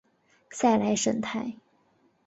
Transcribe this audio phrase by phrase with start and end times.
[0.49, 1.53] 塞莱什泰。